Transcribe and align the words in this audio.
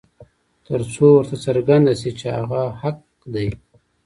تر 0.67 0.79
څو 0.93 1.05
ورته 1.15 1.35
څرګنده 1.45 1.93
شي 2.01 2.11
چې 2.19 2.27
هغه 2.37 2.61
حق 2.81 2.99
دى. 3.33 3.47